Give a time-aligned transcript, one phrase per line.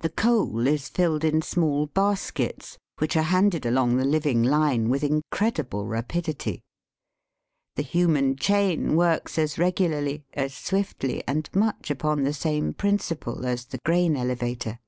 [0.00, 5.02] The coal is filled in small baskets, which are handed along the living line with
[5.02, 6.62] incredible rapidity.
[7.76, 13.64] The human chain works as regularly, as swiftly, and much upon the same principle as
[13.64, 14.78] the grain elevator.